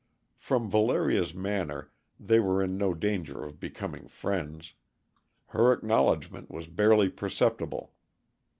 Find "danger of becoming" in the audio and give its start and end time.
2.95-4.07